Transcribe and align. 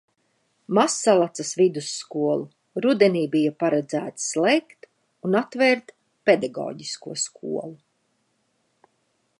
Mazsalacas 0.77 1.51
vidusskolu 1.59 2.85
rudenī 2.85 3.21
bija 3.35 3.51
paredzēts 3.65 4.25
slēgt 4.33 4.89
un 5.29 5.39
atvērt 5.43 5.95
pedagoģisko 6.31 7.17
skolu. 7.27 7.75